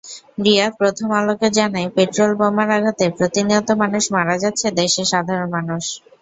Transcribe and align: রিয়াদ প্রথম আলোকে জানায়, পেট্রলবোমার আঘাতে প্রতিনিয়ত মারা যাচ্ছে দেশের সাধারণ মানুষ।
রিয়াদ 0.37 0.73
প্রথম 0.79 1.09
আলোকে 1.19 1.47
জানায়, 1.57 1.87
পেট্রলবোমার 1.95 2.69
আঘাতে 2.77 3.05
প্রতিনিয়ত 3.17 3.69
মারা 4.13 4.35
যাচ্ছে 4.43 4.67
দেশের 4.79 5.07
সাধারণ 5.13 5.47
মানুষ। 5.57 5.83